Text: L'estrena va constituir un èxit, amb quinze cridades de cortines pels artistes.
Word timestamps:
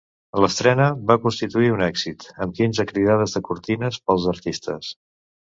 L'estrena 0.43 0.87
va 1.11 1.17
constituir 1.25 1.69
un 1.73 1.83
èxit, 1.87 2.25
amb 2.47 2.57
quinze 2.61 2.87
cridades 2.93 3.37
de 3.37 3.43
cortines 3.51 4.01
pels 4.09 4.27
artistes. 4.35 4.93